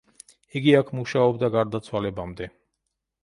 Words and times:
იგი 0.59 0.71
აქ 0.77 0.87
მუშაობდა 0.99 1.49
გარდაცვალებამდე. 1.55 2.49